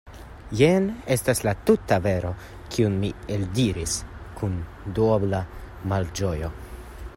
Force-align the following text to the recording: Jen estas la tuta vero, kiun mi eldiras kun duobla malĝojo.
Jen 0.59 0.85
estas 1.15 1.41
la 1.47 1.53
tuta 1.69 1.99
vero, 2.05 2.31
kiun 2.77 2.97
mi 3.03 3.13
eldiras 3.35 3.95
kun 4.41 4.59
duobla 4.99 5.45
malĝojo. 5.93 6.53